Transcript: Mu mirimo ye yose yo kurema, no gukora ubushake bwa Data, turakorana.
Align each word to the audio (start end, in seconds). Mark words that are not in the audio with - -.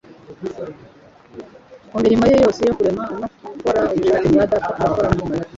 Mu 1.91 1.97
mirimo 2.03 2.23
ye 2.31 2.35
yose 2.45 2.59
yo 2.67 2.73
kurema, 2.77 3.03
no 3.19 3.27
gukora 3.55 3.79
ubushake 3.93 4.27
bwa 4.33 4.45
Data, 4.51 4.55
turakorana. 4.77 5.21